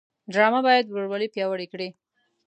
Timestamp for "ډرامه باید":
0.33-0.85